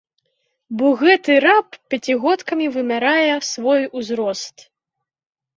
[0.77, 4.57] Бо гэты раб пяцігодкамі вымярае свой узрост.